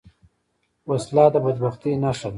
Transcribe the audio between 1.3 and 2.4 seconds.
د بدبختۍ نښه ده